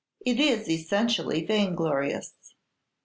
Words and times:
It 0.25 0.39
is 0.39 0.67
essentially 0.67 1.45
vainglorious. 1.45 2.33